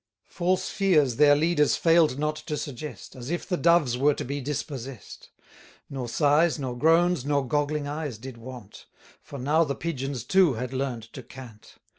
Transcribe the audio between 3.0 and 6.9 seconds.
As if the Doves were to be dispossess'd; Nor sighs, nor